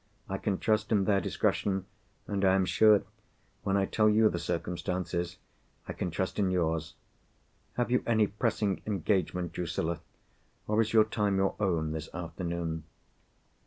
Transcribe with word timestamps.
I 0.27 0.39
can 0.39 0.57
trust 0.57 0.91
in 0.91 1.03
their 1.03 1.21
discretion; 1.21 1.85
and 2.25 2.43
I 2.43 2.55
am 2.55 2.65
sure, 2.65 3.03
when 3.61 3.77
I 3.77 3.85
tell 3.85 4.09
you 4.09 4.29
the 4.29 4.39
circumstances, 4.39 5.37
I 5.87 5.93
can 5.93 6.09
trust 6.09 6.39
in 6.39 6.49
yours. 6.49 6.95
Have 7.73 7.91
you 7.91 8.01
any 8.07 8.25
pressing 8.25 8.81
engagement, 8.87 9.53
Drusilla? 9.53 9.99
or 10.67 10.81
is 10.81 10.91
your 10.91 11.05
time 11.05 11.37
your 11.37 11.55
own 11.59 11.91
this 11.91 12.09
afternoon?" 12.15 12.83